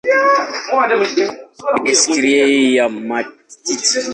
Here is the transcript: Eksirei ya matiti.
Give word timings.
Eksirei 1.91 2.59
ya 2.75 2.85
matiti. 3.07 3.99